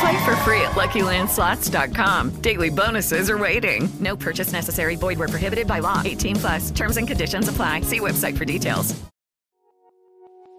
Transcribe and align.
Play 0.00 0.24
for 0.24 0.36
free 0.44 0.60
at 0.60 0.72
LuckyLandSlots.com. 0.72 2.30
Daily 2.42 2.70
bonuses 2.70 3.30
are 3.30 3.38
waiting. 3.38 3.88
No 4.00 4.16
purchase 4.16 4.52
necessary. 4.52 4.96
Void 4.96 5.18
where 5.18 5.28
prohibited 5.28 5.66
by 5.66 5.78
law. 5.80 6.02
18 6.04 6.36
plus. 6.36 6.70
Terms 6.70 6.96
and 6.96 7.08
conditions 7.08 7.48
apply. 7.48 7.82
See 7.82 8.00
website 8.00 8.36
for 8.36 8.44
details. 8.44 8.94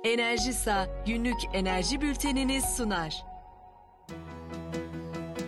Enerjisa 0.03 0.87
günlük 1.05 1.37
enerji 1.53 2.01
bültenini 2.01 2.61
sunar. 2.61 3.23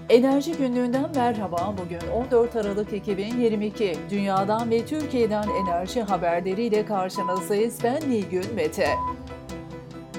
Enerji 0.09 0.57
günlüğünden 0.57 1.11
merhaba. 1.15 1.75
Bugün 1.77 1.99
14 2.13 2.55
Aralık 2.55 2.93
2022. 2.93 3.97
Dünyadan 4.09 4.71
ve 4.71 4.85
Türkiye'den 4.85 5.45
enerji 5.63 6.01
haberleriyle 6.01 6.85
karşınızdayız. 6.85 7.83
Ben 7.83 8.09
Nilgün 8.09 8.55
Mete. 8.55 8.89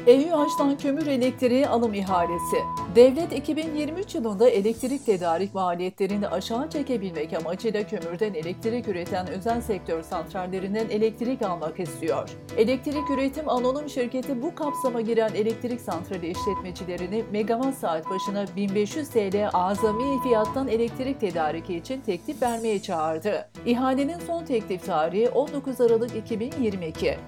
EÜH'tan 0.06 0.79
kömür 0.79 1.06
elektriği 1.06 1.69
alım 1.69 1.95
ihalesi. 1.95 2.56
Devlet 2.95 3.33
2023 3.33 4.15
yılında 4.15 4.48
elektrik 4.48 5.06
tedarik 5.06 5.55
maliyetlerini 5.55 6.29
aşağı 6.29 6.70
çekebilmek 6.70 7.33
amacıyla 7.33 7.87
kömürden 7.87 8.34
elektrik 8.34 8.89
üreten 8.89 9.27
özel 9.27 9.61
sektör 9.61 10.03
santrallerinden 10.03 10.89
elektrik 10.89 11.43
almak 11.43 11.81
istiyor. 11.81 12.31
Elektrik 12.56 13.11
Üretim 13.11 13.48
Anonim 13.48 13.89
Şirketi 13.89 14.43
bu 14.43 14.55
kapsama 14.55 15.01
giren 15.01 15.34
elektrik 15.34 15.81
santrali 15.81 16.31
işletmecilerini 16.31 17.25
megawatt 17.33 17.78
saat 17.78 18.11
başına 18.11 18.45
1500 18.56 19.09
TL 19.09 19.48
azami 19.53 20.23
fiyattan 20.23 20.69
elektrik 20.69 21.21
tedariki 21.21 21.77
için 21.77 22.01
teklif 22.01 22.43
vermeye 22.43 22.83
çağırdı. 22.83 23.48
İhalenin 23.67 24.19
son 24.27 24.45
teklif 24.45 24.87
tarihi 24.87 25.28
19 25.28 25.81
Aralık 25.81 26.17
2022. 26.17 27.19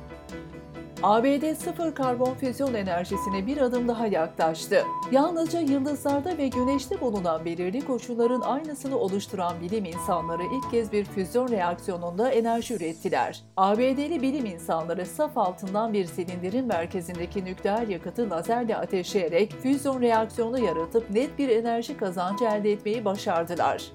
ABD 1.03 1.55
sıfır 1.55 1.95
karbon 1.95 2.34
füzyon 2.34 2.75
enerjisine 2.75 3.47
bir 3.47 3.56
adım 3.56 3.89
daha 3.89 4.06
yaklaştı. 4.06 4.84
Yalnızca 5.12 5.61
yıldızlarda 5.61 6.39
ve 6.39 6.48
güneşte 6.48 7.00
bulunan 7.00 7.44
belirli 7.44 7.81
koşulların 7.81 8.41
aynısını 8.41 8.98
oluşturan 8.98 9.61
bilim 9.61 9.84
insanları 9.84 10.42
ilk 10.42 10.70
kez 10.70 10.92
bir 10.92 11.05
füzyon 11.05 11.48
reaksiyonunda 11.48 12.31
enerji 12.31 12.75
ürettiler. 12.75 13.42
ABD'li 13.56 14.22
bilim 14.22 14.47
insanları 14.47 15.06
saf 15.06 15.39
altından 15.39 15.92
bir 15.92 16.05
silindirin 16.05 16.67
merkezindeki 16.67 17.44
nükleer 17.44 17.89
yakıtı 17.89 18.31
lazerle 18.31 18.77
ateşleyerek 18.77 19.53
füzyon 19.62 20.00
reaksiyonu 20.00 20.59
yaratıp 20.59 21.11
net 21.11 21.39
bir 21.39 21.48
enerji 21.48 21.97
kazancı 21.97 22.44
elde 22.44 22.72
etmeyi 22.72 23.04
başardılar. 23.04 23.93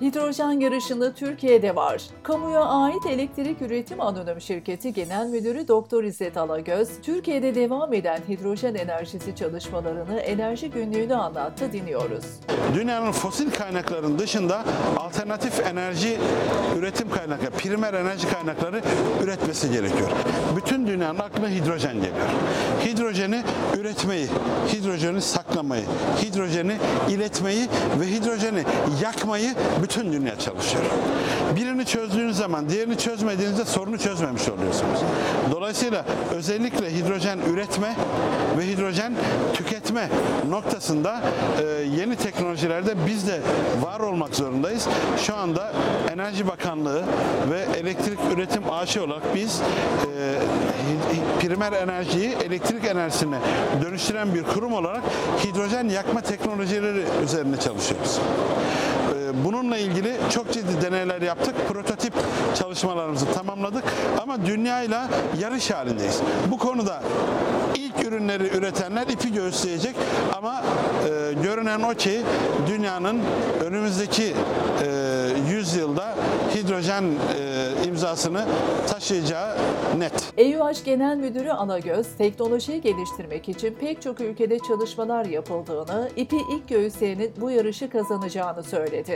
Hidrojen 0.00 0.60
yarışında 0.60 1.12
Türkiye'de 1.12 1.76
var. 1.76 2.02
Kamuya 2.22 2.64
ait 2.64 3.06
Elektrik 3.06 3.62
Üretim 3.62 4.00
Anonim 4.00 4.40
Şirketi 4.40 4.92
Genel 4.92 5.26
Müdürü 5.26 5.68
Doktor 5.68 6.04
İzzet 6.04 6.36
Alagöz, 6.36 6.88
Türkiye'de 7.02 7.54
devam 7.54 7.92
eden 7.92 8.20
hidrojen 8.28 8.74
enerjisi 8.74 9.36
çalışmalarını 9.36 10.20
enerji 10.20 10.70
günlüğünü 10.70 11.14
anlattı 11.14 11.72
dinliyoruz. 11.72 12.24
Dünyanın 12.74 13.12
fosil 13.12 13.50
kaynakların 13.50 14.18
dışında 14.18 14.64
alternatif 14.96 15.66
enerji 15.66 16.18
üretim 16.78 17.10
kaynakları, 17.10 17.50
primer 17.50 17.94
enerji 17.94 18.28
kaynakları 18.28 18.80
üretmesi 19.24 19.70
gerekiyor. 19.70 20.10
Bütün 20.56 20.86
dünyanın 20.86 21.18
aklına 21.18 21.48
hidrojen 21.48 21.94
geliyor. 21.94 22.28
Hidrojeni 22.84 23.42
üretmeyi, 23.78 24.26
hidrojeni 24.72 25.22
saklamayı, 25.22 25.84
hidrojeni 26.22 26.76
iletmeyi 27.10 27.68
ve 28.00 28.06
hidrojeni 28.06 28.64
yakmayı 29.02 29.54
bütün 29.82 30.12
dünya 30.12 30.38
çalışıyor. 30.38 30.84
Birini 31.56 31.86
çözdüğünüz 31.86 32.36
zaman 32.36 32.68
diğerini 32.68 32.98
çözmediğinizde 32.98 33.64
sorunu 33.64 33.98
çözmemiş 33.98 34.48
oluyorsunuz. 34.48 35.00
Dolayısıyla 35.52 36.04
özellikle 36.34 36.94
hidrojen 36.94 37.38
üretme 37.52 37.96
ve 38.58 38.66
hidrojen 38.66 39.12
tüketme 39.54 40.08
noktasında 40.48 41.20
e, 41.60 41.64
yeni 42.00 42.16
teknolojilerde 42.54 43.06
biz 43.06 43.28
de 43.28 43.40
var 43.82 44.00
olmak 44.00 44.34
zorundayız. 44.34 44.88
Şu 45.26 45.36
anda 45.36 45.72
Enerji 46.12 46.46
Bakanlığı 46.46 47.02
ve 47.50 47.78
Elektrik 47.80 48.18
Üretim 48.34 48.62
AŞ 48.70 48.96
olarak 48.96 49.34
biz 49.34 49.60
e, 49.60 51.46
primer 51.46 51.72
enerjiyi 51.72 52.34
elektrik 52.46 52.84
enerjisine 52.84 53.38
dönüştüren 53.82 54.34
bir 54.34 54.42
kurum 54.42 54.72
olarak 54.72 55.02
hidrojen 55.44 55.88
yakma 55.88 56.20
teknolojileri 56.20 57.04
üzerine 57.24 57.60
çalışıyoruz. 57.60 58.20
Bununla 59.44 59.76
ilgili 59.76 60.16
çok 60.30 60.52
ciddi 60.52 60.82
deneyler 60.82 61.22
yaptık. 61.22 61.54
Prototip 61.68 62.12
çalışmalarımızı 62.58 63.26
tamamladık. 63.32 63.84
Ama 64.22 64.46
dünyayla 64.46 65.08
yarış 65.40 65.70
halindeyiz. 65.70 66.20
Bu 66.50 66.58
konuda 66.58 67.02
ilk 67.74 68.04
ürünleri 68.06 68.56
üretenler 68.56 69.06
ipi 69.06 69.32
göğüsleyecek 69.32 69.96
ama 70.36 70.62
e, 71.08 71.32
görünen 71.42 71.82
o 71.82 71.94
ki 71.94 72.20
dünyanın 72.68 73.20
önümüzdeki 73.64 74.34
e, 74.84 74.94
100 75.50 75.74
yılda 75.76 76.14
hidrojen 76.54 77.02
e, 77.02 77.86
imzasını 77.88 78.44
taşıyacağı 78.86 79.56
net. 79.98 80.32
EÜH 80.36 80.84
Genel 80.84 81.16
Müdürü 81.16 81.50
Alagöz, 81.50 82.06
teknolojiyi 82.18 82.80
geliştirmek 82.80 83.48
için 83.48 83.74
pek 83.80 84.02
çok 84.02 84.20
ülkede 84.20 84.58
çalışmalar 84.58 85.24
yapıldığını, 85.24 86.08
ipi 86.16 86.36
ilk 86.36 86.68
göğüsleyenin 86.68 87.32
bu 87.40 87.50
yarışı 87.50 87.90
kazanacağını 87.90 88.62
söyledi. 88.62 89.13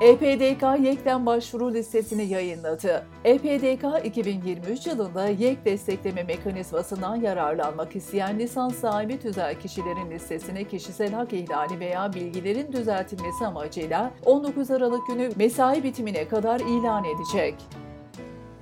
EPDK 0.00 0.62
YEK'ten 0.84 1.26
başvuru 1.26 1.74
listesini 1.74 2.24
yayınladı. 2.24 3.06
EPDK 3.24 4.06
2023 4.06 4.86
yılında 4.86 5.28
YEK 5.28 5.64
destekleme 5.64 6.22
mekanizmasından 6.22 7.16
yararlanmak 7.16 7.96
isteyen 7.96 8.38
lisans 8.38 8.74
sahibi 8.74 9.20
tüzel 9.20 9.54
kişilerin 9.54 10.10
listesine 10.10 10.64
kişisel 10.64 11.12
hak 11.12 11.32
ihlali 11.32 11.80
veya 11.80 12.12
bilgilerin 12.12 12.72
düzeltilmesi 12.72 13.46
amacıyla 13.46 14.10
19 14.24 14.70
Aralık 14.70 15.06
günü 15.06 15.30
mesai 15.36 15.82
bitimine 15.82 16.28
kadar 16.28 16.60
ilan 16.60 17.04
edecek. 17.04 17.54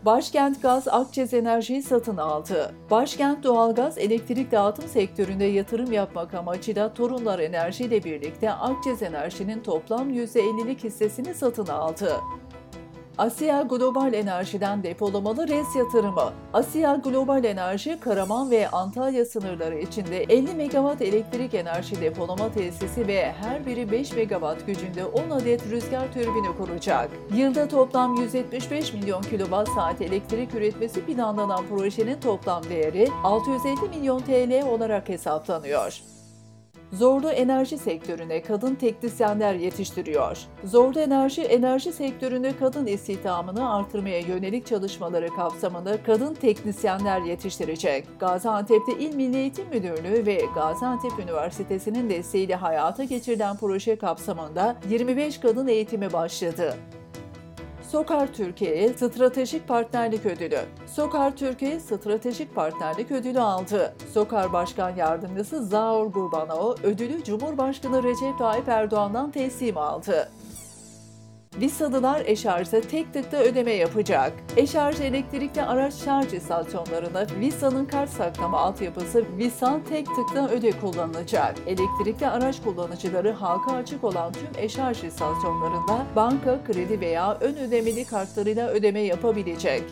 Başkent 0.09 0.63
Gaz 0.63 0.89
Akçez 0.89 1.35
Enerji'yi 1.35 1.83
satın 1.83 2.17
aldı. 2.17 2.75
Başkent 2.91 3.45
Doğalgaz 3.45 3.99
elektrik 3.99 4.53
dağıtım 4.53 4.89
sektöründe 4.89 5.45
yatırım 5.45 5.93
yapmak 5.93 6.35
amacıyla 6.35 6.95
Torunlar 6.95 7.39
Enerji 7.39 7.85
ile 7.85 8.05
birlikte 8.05 8.53
Akçez 8.53 9.03
Enerji'nin 9.03 9.63
toplam 9.63 10.11
%50'lik 10.11 10.85
hissesini 10.85 11.35
satın 11.35 11.67
aldı. 11.67 12.13
Asya 13.19 13.62
Global 13.62 14.12
Enerji'den 14.12 14.83
depolamalı 14.83 15.49
res 15.49 15.77
yatırımı. 15.77 16.33
Asya 16.53 16.94
Global 16.94 17.44
Enerji, 17.44 18.00
Karaman 18.00 18.50
ve 18.50 18.69
Antalya 18.69 19.25
sınırları 19.25 19.79
içinde 19.79 20.23
50 20.23 20.55
megawatt 20.55 21.03
elektrik 21.03 21.55
enerji 21.55 22.00
depolama 22.00 22.53
tesisi 22.53 23.06
ve 23.06 23.32
her 23.32 23.67
biri 23.67 23.91
5 23.91 24.12
megawatt 24.12 24.67
gücünde 24.67 25.05
10 25.05 25.31
adet 25.31 25.70
rüzgar 25.70 26.12
türbini 26.12 26.56
kuracak. 26.59 27.11
Yılda 27.35 27.69
toplam 27.69 28.15
175 28.15 28.93
milyon 28.93 29.23
saat 29.75 30.03
elektrik 30.03 30.55
üretmesi 30.55 31.06
planlanan 31.06 31.67
projenin 31.67 32.20
toplam 32.20 32.65
değeri 32.69 33.09
650 33.25 33.99
milyon 33.99 34.20
TL 34.20 34.69
olarak 34.69 35.09
hesaplanıyor. 35.09 36.18
Zorlu 36.93 37.31
enerji 37.31 37.79
sektörüne 37.79 38.43
kadın 38.43 38.75
teknisyenler 38.75 39.55
yetiştiriyor. 39.55 40.38
Zorlu 40.64 41.00
Enerji, 41.00 41.43
enerji 41.43 41.93
sektöründe 41.93 42.56
kadın 42.56 42.87
istihdamını 42.87 43.75
artırmaya 43.75 44.19
yönelik 44.19 44.67
çalışmaları 44.67 45.29
kapsamında 45.29 46.02
kadın 46.02 46.35
teknisyenler 46.35 47.20
yetiştirecek. 47.20 48.06
Gaziantep'te 48.20 48.99
İl 48.99 49.14
Milli 49.14 49.37
Eğitim 49.37 49.69
Müdürlüğü 49.69 50.26
ve 50.26 50.43
Gaziantep 50.55 51.19
Üniversitesi'nin 51.19 52.11
desteğiyle 52.11 52.55
hayata 52.55 53.05
geçirilen 53.05 53.56
proje 53.56 53.96
kapsamında 53.96 54.76
25 54.91 55.38
kadın 55.38 55.67
eğitimi 55.67 56.12
başladı. 56.12 56.75
Sokar 57.93 58.32
Türkiye'ye 58.32 58.88
stratejik 58.88 59.69
partnerlik 59.69 60.26
ödülü. 60.26 60.61
Sokar 60.87 61.37
Türkiye 61.37 61.81
stratejik 61.81 62.55
partnerlik 62.55 63.11
ödülü 63.11 63.40
aldı. 63.40 63.94
Sokar 64.14 64.52
Başkan 64.52 64.96
Yardımcısı 64.96 65.67
Zaur 65.67 66.06
Gurbanov 66.06 66.75
ödülü 66.82 67.25
Cumhurbaşkanı 67.25 68.02
Recep 68.02 68.38
Tayyip 68.38 68.69
Erdoğan'dan 68.69 69.31
teslim 69.31 69.79
aldı. 69.79 70.31
Visadılar 71.60 72.22
eşarjda 72.26 72.81
tek 72.81 73.12
tıkta 73.12 73.37
ödeme 73.37 73.72
yapacak. 73.72 74.32
Eşarj 74.56 75.00
elektrikli 75.00 75.62
araç 75.62 75.94
şarj 75.94 76.34
istasyonlarında 76.34 77.26
Visa'nın 77.40 77.84
kart 77.84 78.10
saklama 78.10 78.58
altyapısı 78.58 79.25
Visa 79.38 79.81
tek 79.88 80.06
tıkta 80.06 80.49
öde 80.49 80.70
kullanılacak. 80.70 81.55
Elektrikli 81.66 82.26
araç 82.26 82.62
kullanıcıları 82.62 83.32
halka 83.32 83.72
açık 83.72 84.05
olan 84.05 84.32
tüm 84.32 84.64
eşarj 84.64 85.05
istasyonlarında 85.05 86.06
banka, 86.16 86.64
kredi 86.64 87.00
veya 87.00 87.38
ön 87.40 87.56
ödemeli 87.56 88.05
kartlarıyla 88.05 88.69
ödeme 88.69 89.00
yapabilecek. 89.00 89.82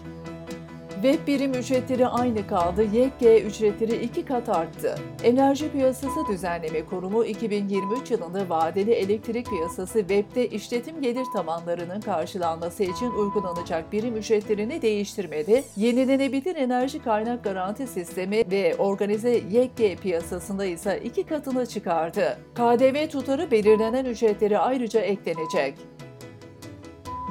Web 1.02 1.26
birim 1.26 1.54
ücretleri 1.54 2.06
aynı 2.06 2.46
kaldı, 2.46 2.82
YG 2.82 3.44
ücretleri 3.46 4.04
iki 4.04 4.24
kat 4.24 4.48
arttı. 4.48 4.94
Enerji 5.24 5.72
Piyasası 5.72 6.26
Düzenleme 6.28 6.84
Kurumu 6.84 7.24
2023 7.24 8.10
yılında 8.10 8.48
vadeli 8.48 8.92
elektrik 8.92 9.46
piyasası 9.46 9.98
webde 9.98 10.48
işletim 10.48 11.00
gelir 11.02 11.24
tavanlarının 11.32 12.00
karşılanması 12.00 12.82
için 12.82 13.10
uygulanacak 13.10 13.92
birim 13.92 14.16
ücretlerini 14.16 14.82
değiştirmedi. 14.82 15.64
Yenilenebilir 15.76 16.56
enerji 16.56 17.02
kaynak 17.02 17.44
garanti 17.44 17.86
sistemi 17.86 18.50
ve 18.50 18.74
organize 18.78 19.30
YG 19.30 20.00
piyasasında 20.02 20.64
ise 20.64 21.00
iki 21.04 21.22
katını 21.22 21.66
çıkardı. 21.66 22.38
KDV 22.54 23.08
tutarı 23.08 23.50
belirlenen 23.50 24.04
ücretleri 24.04 24.58
ayrıca 24.58 25.00
eklenecek. 25.00 25.74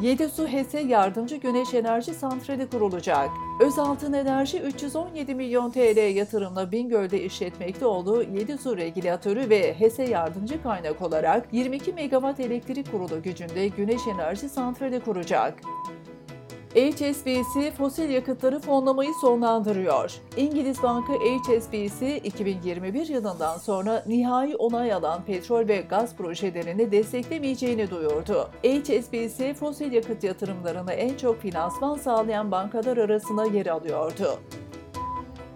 Yedisu 0.02 0.48
HES'e 0.48 0.80
yardımcı 0.80 1.36
güneş 1.36 1.74
enerji 1.74 2.14
santrali 2.14 2.68
kurulacak. 2.68 3.30
Özaltın 3.60 4.14
Enerji 4.14 4.60
317 4.60 5.36
milyon 5.36 5.72
TL 5.72 6.16
yatırımla 6.16 6.72
Bingöl'de 6.72 7.24
işletmekte 7.24 7.86
olduğu 7.86 8.24
Yedisu 8.24 8.78
regülatörü 8.78 9.50
ve 9.50 9.74
HES'e 9.74 10.04
yardımcı 10.04 10.64
kaynak 10.64 11.02
olarak 11.02 11.48
22 11.52 11.94
megawatt 11.94 12.40
elektrik 12.40 12.92
kurulu 12.92 13.24
gücünde 13.24 13.68
güneş 13.68 14.02
enerji 14.08 14.50
santrali 14.50 15.00
kuracak. 15.00 15.60
HSBC 16.76 17.72
fosil 17.72 18.10
yakıtları 18.10 18.60
fonlamayı 18.60 19.14
sonlandırıyor. 19.22 20.14
İngiliz 20.38 20.84
Banka 20.84 21.14
HSBC 21.14 22.18
2021 22.18 23.08
yılından 23.08 23.58
sonra 23.58 24.04
nihai 24.08 24.56
onay 24.56 24.94
alan 24.94 25.24
petrol 25.26 25.68
ve 25.68 25.82
gaz 25.90 26.16
projelerini 26.16 26.92
desteklemeyeceğini 26.92 27.90
duyurdu. 27.90 28.50
HSBC 28.64 29.54
fosil 29.54 29.92
yakıt 29.92 30.24
yatırımlarını 30.24 30.94
en 30.94 31.18
çok 31.18 31.42
finansman 31.42 31.96
sağlayan 31.96 32.52
bankalar 32.52 32.98
arasında 32.98 33.46
yer 33.46 33.66
alıyordu. 33.66 34.40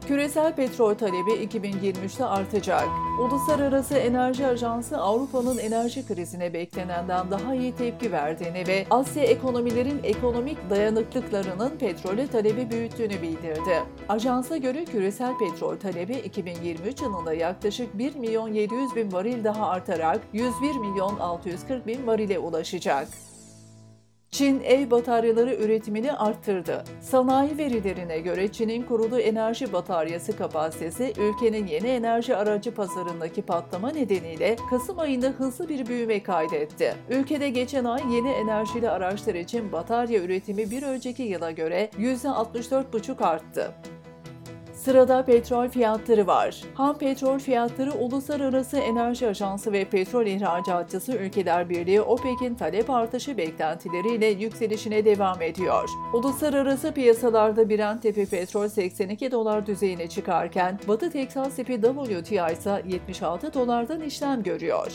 Küresel 0.09 0.55
petrol 0.55 0.93
talebi 0.93 1.31
2023'te 1.31 2.25
artacak. 2.25 2.87
Uluslararası 3.21 3.95
Enerji 3.95 4.47
Ajansı 4.47 4.97
Avrupa'nın 4.97 5.57
enerji 5.57 6.07
krizine 6.07 6.53
beklenenden 6.53 7.31
daha 7.31 7.55
iyi 7.55 7.75
tepki 7.75 8.11
verdiğini 8.11 8.67
ve 8.67 8.85
Asya 8.89 9.23
ekonomilerin 9.23 9.99
ekonomik 10.03 10.69
dayanıklıklarının 10.69 11.77
petrole 11.77 12.27
talebi 12.27 12.71
büyüttüğünü 12.71 13.21
bildirdi. 13.21 13.83
Ajansa 14.09 14.57
göre 14.57 14.85
küresel 14.85 15.37
petrol 15.37 15.77
talebi 15.77 16.13
2023 16.13 17.01
yılında 17.01 17.33
yaklaşık 17.33 17.97
1 17.97 18.15
milyon 18.15 18.53
700 18.53 18.95
bin 18.95 19.11
varil 19.11 19.43
daha 19.43 19.67
artarak 19.67 20.21
101 20.33 20.75
milyon 20.75 21.19
640 21.19 21.87
bin 21.87 22.07
varile 22.07 22.39
ulaşacak. 22.39 23.07
Çin 24.31 24.61
ev 24.61 24.91
bataryaları 24.91 25.55
üretimini 25.55 26.13
arttırdı. 26.13 26.83
Sanayi 27.01 27.57
verilerine 27.57 28.19
göre 28.19 28.51
Çin'in 28.51 28.83
kurulu 28.83 29.19
enerji 29.19 29.73
bataryası 29.73 30.37
kapasitesi 30.37 31.13
ülkenin 31.17 31.67
yeni 31.67 31.87
enerji 31.87 32.35
aracı 32.35 32.75
pazarındaki 32.75 33.41
patlama 33.41 33.91
nedeniyle 33.91 34.55
Kasım 34.69 34.99
ayında 34.99 35.27
hızlı 35.27 35.69
bir 35.69 35.87
büyüme 35.87 36.23
kaydetti. 36.23 36.95
Ülkede 37.09 37.49
geçen 37.49 37.85
ay 37.85 38.01
yeni 38.15 38.29
enerjili 38.29 38.89
araçlar 38.89 39.35
için 39.35 39.71
batarya 39.71 40.21
üretimi 40.21 40.71
bir 40.71 40.83
önceki 40.83 41.23
yıla 41.23 41.51
göre 41.51 41.89
%64,5 41.99 43.23
arttı. 43.23 43.71
Sırada 44.79 45.25
petrol 45.25 45.67
fiyatları 45.67 46.27
var. 46.27 46.61
Ham 46.73 46.97
petrol 46.97 47.39
fiyatları 47.39 47.93
Uluslararası 47.93 48.77
Enerji 48.77 49.27
Ajansı 49.27 49.73
ve 49.73 49.85
petrol 49.85 50.25
ihracatçısı 50.25 51.11
Ülkeler 51.11 51.69
Birliği 51.69 52.01
OPEC'in 52.01 52.55
talep 52.55 52.89
artışı 52.89 53.37
beklentileriyle 53.37 54.25
yükselişine 54.25 55.05
devam 55.05 55.41
ediyor. 55.41 55.89
Uluslararası 56.13 56.91
piyasalarda 56.93 57.69
Brent 57.69 58.01
tipi 58.01 58.25
petrol 58.25 58.67
82 58.67 59.31
dolar 59.31 59.65
düzeyine 59.65 60.07
çıkarken 60.07 60.79
Batı 60.87 61.11
Teksas 61.11 61.55
tipi 61.55 61.81
WTI 61.81 62.53
ise 62.53 62.83
76 62.87 63.53
dolardan 63.53 64.01
işlem 64.01 64.43
görüyor. 64.43 64.91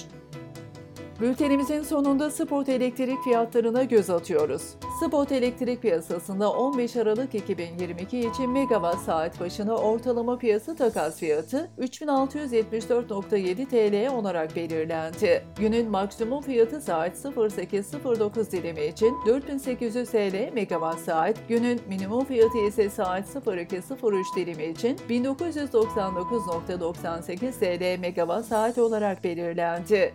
Bültenimizin 1.20 1.82
sonunda 1.82 2.30
spot 2.30 2.68
elektrik 2.68 3.22
fiyatlarına 3.24 3.84
göz 3.84 4.10
atıyoruz. 4.10 4.62
Spot 5.00 5.32
elektrik 5.32 5.82
piyasasında 5.82 6.52
15 6.52 6.96
Aralık 6.96 7.34
2022 7.34 8.20
için 8.20 8.50
megawatt 8.50 8.98
saat 8.98 9.40
başına 9.40 9.76
ortalama 9.76 10.38
piyasa 10.38 10.74
takas 10.74 11.18
fiyatı 11.18 11.70
3674.7 11.78 13.66
TL 13.66 14.14
olarak 14.14 14.56
belirlendi. 14.56 15.44
Günün 15.58 15.90
maksimum 15.90 16.42
fiyatı 16.42 16.80
saat 16.80 17.16
08.09 17.16 18.52
dilimi 18.52 18.84
için 18.84 19.16
4800 19.26 20.10
TL 20.10 20.52
megawatt 20.54 21.00
saat, 21.00 21.36
günün 21.48 21.80
minimum 21.88 22.24
fiyatı 22.24 22.58
ise 22.58 22.90
saat 22.90 23.26
02.03 23.26 24.36
dilimi 24.36 24.64
için 24.64 24.96
1999.98 25.08 27.52
TL 27.52 28.00
megawatt 28.00 28.46
saat 28.46 28.78
olarak 28.78 29.24
belirlendi. 29.24 30.14